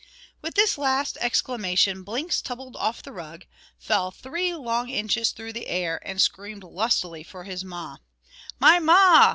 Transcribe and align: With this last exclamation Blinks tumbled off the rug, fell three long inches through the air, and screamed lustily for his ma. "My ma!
With 0.41 0.55
this 0.55 0.79
last 0.79 1.15
exclamation 1.21 2.01
Blinks 2.01 2.41
tumbled 2.41 2.75
off 2.75 3.03
the 3.03 3.11
rug, 3.11 3.45
fell 3.77 4.09
three 4.09 4.51
long 4.55 4.89
inches 4.89 5.29
through 5.29 5.53
the 5.53 5.67
air, 5.67 6.01
and 6.03 6.19
screamed 6.19 6.63
lustily 6.63 7.21
for 7.21 7.43
his 7.43 7.63
ma. 7.63 7.97
"My 8.59 8.79
ma! 8.79 9.29